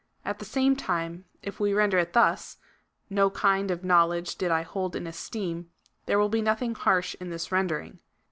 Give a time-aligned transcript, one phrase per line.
[0.25, 2.57] At the same time, if we render it thus
[3.11, 5.69] —"No kind of know ledge did I hold in esteem,"
[6.07, 7.99] there will be nothing harsh in this rendering.